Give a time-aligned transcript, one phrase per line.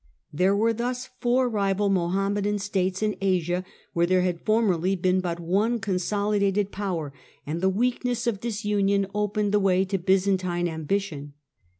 [0.33, 3.63] There were thus four rival Mohammedan States in Asia,
[3.93, 7.13] where there had formerly been but one strong consolidated power,
[7.45, 11.33] and the weakness of disunion opened the way to Byzantine ambition.